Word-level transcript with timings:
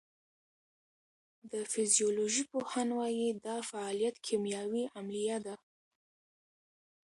د 1.51 1.53
فزیولوژۍ 1.71 2.43
پوهان 2.51 2.89
وایی 2.97 3.27
دا 3.45 3.55
فعالیت 3.69 4.15
کیمیاوي 4.25 4.83
عملیه 4.97 5.37
ده 5.45 5.55